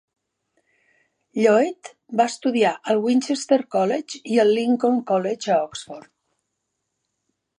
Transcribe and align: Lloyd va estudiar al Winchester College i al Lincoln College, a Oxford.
Lloyd 1.39 1.89
va 2.21 2.27
estudiar 2.33 2.71
al 2.93 3.03
Winchester 3.09 3.61
College 3.77 4.23
i 4.37 4.41
al 4.45 4.51
Lincoln 4.59 4.99
College, 5.11 5.53
a 5.57 5.61
Oxford. 5.69 6.11